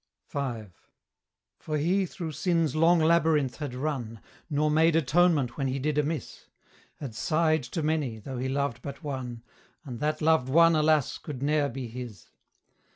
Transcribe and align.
V. 0.31 0.63
For 1.59 1.77
he 1.77 2.07
through 2.07 2.31
Sin's 2.31 2.75
long 2.75 2.97
labyrinth 3.01 3.57
had 3.57 3.75
run, 3.75 4.19
Nor 4.49 4.71
made 4.71 4.95
atonement 4.95 5.57
when 5.57 5.67
he 5.67 5.77
did 5.77 5.99
amiss, 5.99 6.47
Had 6.95 7.13
sighed 7.13 7.61
to 7.65 7.83
many, 7.83 8.17
though 8.17 8.39
he 8.39 8.49
loved 8.49 8.81
but 8.81 9.03
one, 9.03 9.43
And 9.85 9.99
that 9.99 10.19
loved 10.19 10.49
one, 10.49 10.75
alas, 10.75 11.19
could 11.19 11.43
ne'er 11.43 11.69
be 11.69 11.87
his. 11.87 12.31